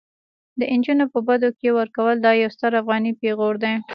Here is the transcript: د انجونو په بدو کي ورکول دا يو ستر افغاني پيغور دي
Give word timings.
د 0.59 0.61
انجونو 0.73 1.05
په 1.13 1.19
بدو 1.27 1.49
کي 1.59 1.69
ورکول 1.79 2.15
دا 2.25 2.31
يو 2.41 2.49
ستر 2.55 2.71
افغاني 2.81 3.11
پيغور 3.21 3.55
دي 3.63 3.73